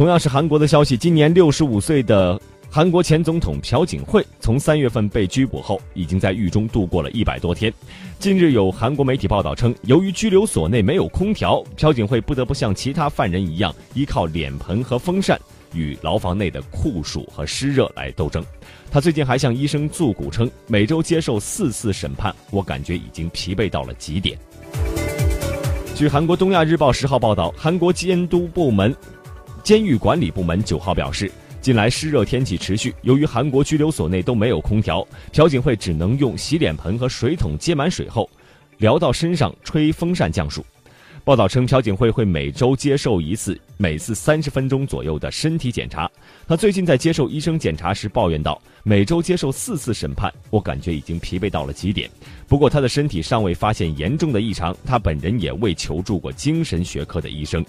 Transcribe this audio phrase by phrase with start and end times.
[0.00, 7.70] 同样是韩国的消息，今年六十五岁的韩国前总统朴槿惠从三月份被拘捕后，已经在狱中度过了一百多天。
[8.18, 15.38] 近日有韩国媒体报道称，由于拘留所内没有空调，朴槿惠不得不像其他犯人一样，依靠脸盆和风扇
[15.74, 18.42] 与牢房内的酷暑和湿热来斗争。
[18.90, 24.38] 他最近还向医生诉苦称，每周接受四次审判，我感觉已经疲惫到了极点。
[25.94, 28.96] 据韩国《东亚日报》十号报道，韩国监督部门。
[29.62, 38.28] 监狱管理部门九号表示，近来湿热天气持续，由于韩国拘留所内都没有空调，朴槿惠只能用洗脸盆和水桶接满水后，
[38.78, 40.64] 撩到身上吹风扇降暑。
[41.22, 46.10] 报道称，朴槿惠会每周接受一次，每次三十分钟左右的身体检查。
[46.48, 52.10] 她最近在接受医生检查时抱怨道：“每周接受四次审判，我感觉已经疲惫到了极点。”
[52.48, 57.62] 不过，她的身体尚未发现严重的异常，她本人也未求助过精神学科的医生。